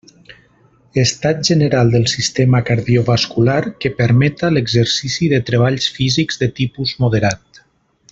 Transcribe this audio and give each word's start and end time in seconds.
Estat 1.01 1.41
general 1.49 1.91
del 1.95 2.07
sistema 2.13 2.61
cardiovascular 2.69 3.59
que 3.85 3.93
permeta 3.99 4.49
l'exercici 4.55 5.29
de 5.35 5.41
treballs 5.51 5.91
físics 5.99 6.41
de 6.45 6.49
tipus 6.63 6.95
moderat. 7.05 7.63